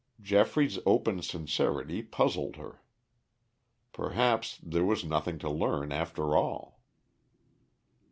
Geoffrey's 0.19 0.79
open 0.83 1.21
sincerity 1.21 2.01
puzzled 2.01 2.55
her. 2.55 2.81
Perhaps 3.93 4.57
there 4.63 4.83
was 4.83 5.05
nothing 5.05 5.37
to 5.37 5.47
learn 5.47 5.91
after 5.91 6.35
all. 6.35 6.81